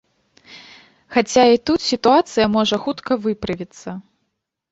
[1.17, 3.89] Хаця і тут сітуацыя можа хутка выправіцца.